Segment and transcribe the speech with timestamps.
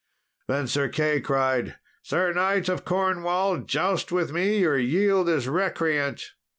[0.47, 6.23] Then Sir Key cried, "Sir knight of Cornwall, joust with me, or yield as recreant."